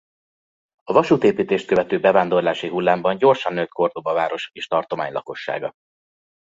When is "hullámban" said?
2.69-3.17